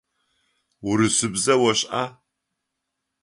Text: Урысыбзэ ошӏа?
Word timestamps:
Урысыбзэ 0.89 1.55
ошӏа? 1.69 2.03